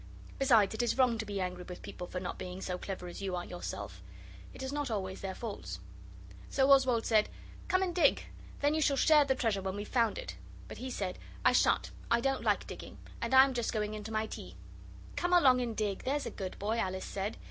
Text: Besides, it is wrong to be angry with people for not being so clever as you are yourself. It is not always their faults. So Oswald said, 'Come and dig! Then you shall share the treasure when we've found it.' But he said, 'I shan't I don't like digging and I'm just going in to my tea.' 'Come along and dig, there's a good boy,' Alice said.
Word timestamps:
Besides, 0.39 0.73
it 0.73 0.81
is 0.81 0.97
wrong 0.97 1.19
to 1.19 1.27
be 1.27 1.39
angry 1.39 1.63
with 1.63 1.83
people 1.83 2.07
for 2.07 2.19
not 2.19 2.39
being 2.39 2.59
so 2.59 2.79
clever 2.79 3.07
as 3.07 3.21
you 3.21 3.35
are 3.35 3.45
yourself. 3.45 4.01
It 4.51 4.63
is 4.63 4.73
not 4.73 4.89
always 4.89 5.21
their 5.21 5.35
faults. 5.35 5.79
So 6.49 6.71
Oswald 6.71 7.05
said, 7.05 7.29
'Come 7.67 7.83
and 7.83 7.93
dig! 7.93 8.23
Then 8.61 8.73
you 8.73 8.81
shall 8.81 8.97
share 8.97 9.25
the 9.25 9.35
treasure 9.35 9.61
when 9.61 9.75
we've 9.75 9.87
found 9.87 10.17
it.' 10.17 10.37
But 10.67 10.79
he 10.79 10.89
said, 10.89 11.19
'I 11.45 11.51
shan't 11.53 11.91
I 12.09 12.19
don't 12.19 12.41
like 12.43 12.65
digging 12.65 12.97
and 13.21 13.31
I'm 13.31 13.53
just 13.53 13.71
going 13.73 13.93
in 13.93 14.03
to 14.05 14.11
my 14.11 14.25
tea.' 14.25 14.55
'Come 15.17 15.33
along 15.33 15.61
and 15.61 15.77
dig, 15.77 16.03
there's 16.03 16.25
a 16.25 16.31
good 16.31 16.57
boy,' 16.57 16.77
Alice 16.79 17.05
said. 17.05 17.37